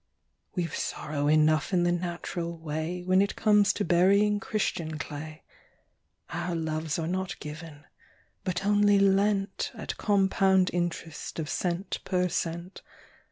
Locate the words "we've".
0.55-0.73